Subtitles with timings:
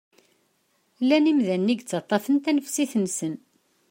[1.01, 3.35] Llan yimdanen i yettaṭṭafen tanefsit-nsen.